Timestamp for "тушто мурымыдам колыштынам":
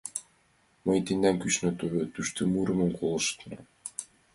2.13-3.63